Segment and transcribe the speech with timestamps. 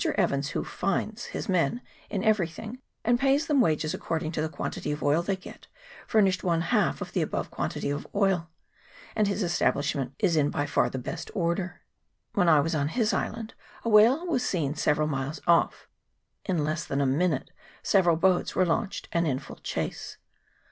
[0.15, 4.91] Evans, who finds his men in everything, and pays them wages according to the quantity
[4.91, 5.67] of oil they get,
[6.07, 8.49] furnished one half of the above quantity of oil,
[9.15, 11.81] and his establishment is in by far the best order.
[12.33, 13.53] When I was on his island
[13.85, 15.87] a whale was seen several miles off:
[16.45, 17.51] in less than a minute
[17.83, 20.17] several boats were launched and in full chase.